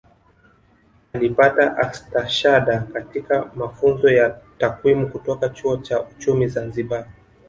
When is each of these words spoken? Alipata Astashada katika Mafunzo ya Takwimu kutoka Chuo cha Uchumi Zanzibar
Alipata 1.13 1.77
Astashada 1.77 2.79
katika 2.93 3.51
Mafunzo 3.55 4.09
ya 4.09 4.41
Takwimu 4.57 5.07
kutoka 5.07 5.49
Chuo 5.49 5.77
cha 5.77 6.01
Uchumi 6.01 6.47
Zanzibar 6.47 7.05